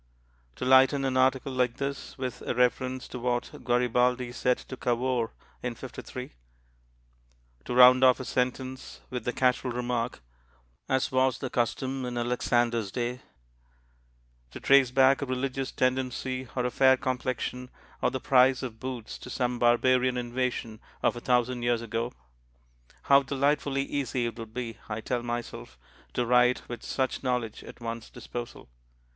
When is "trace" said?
14.59-14.89